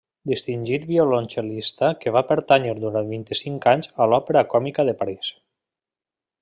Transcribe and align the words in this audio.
Distingit 0.29 0.85
violoncel·lista 0.91 1.89
que 2.05 2.13
va 2.15 2.25
pertànyer 2.31 2.73
durant 2.87 3.13
vint-i-cinc 3.17 3.69
anys 3.75 3.93
a 4.05 4.09
l'Òpera 4.15 4.47
Còmica 4.55 4.87
de 4.91 5.01
París. 5.03 5.35